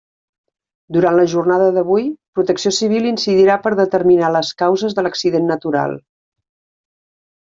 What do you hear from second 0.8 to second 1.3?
Durant la